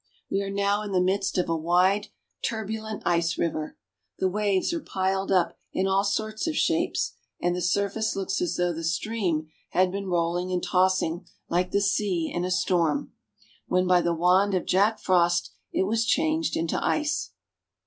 We 0.31 0.41
are 0.41 0.49
now 0.49 0.81
in 0.81 0.93
the 0.93 0.99
midst 0.99 1.37
of 1.37 1.47
a 1.47 1.55
wide, 1.55 2.07
turbu 2.43 2.81
lent 2.81 3.03
ice 3.05 3.37
river. 3.37 3.77
The 4.17 4.27
waves 4.29 4.73
are 4.73 4.79
piled 4.79 5.31
up 5.31 5.59
in 5.73 5.85
all 5.85 6.03
sorts 6.03 6.47
of 6.47 6.57
shapes, 6.57 7.13
and 7.39 7.55
the 7.55 7.61
surface 7.61 8.15
looks 8.15 8.41
as 8.41 8.55
though 8.57 8.73
the 8.73 8.83
stream 8.83 9.49
had 9.73 9.91
been 9.91 10.07
rolling 10.09 10.51
and 10.51 10.63
tossing 10.63 11.27
like 11.49 11.69
the 11.69 11.81
sea 11.81 12.31
in 12.33 12.43
a 12.43 12.49
storm, 12.49 13.11
when 13.67 13.85
by 13.85 14.01
the 14.01 14.15
wand 14.15 14.55
of 14.55 14.65
Jack 14.65 14.97
Frost 14.99 15.51
it 15.71 15.83
was 15.83 16.03
changed 16.07 16.57
into 16.57 16.83
ice. 16.83 17.33